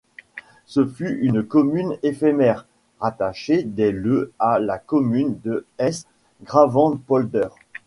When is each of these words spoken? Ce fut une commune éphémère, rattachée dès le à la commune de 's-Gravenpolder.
Ce 0.65 0.83
fut 0.83 1.19
une 1.21 1.43
commune 1.43 1.95
éphémère, 2.01 2.65
rattachée 2.99 3.61
dès 3.61 3.91
le 3.91 4.33
à 4.39 4.57
la 4.57 4.79
commune 4.79 5.37
de 5.43 5.67
's-Gravenpolder. 5.79 7.49